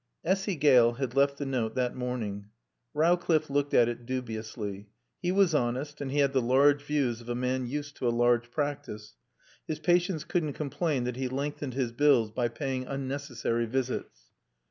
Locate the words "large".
6.41-6.81, 8.09-8.49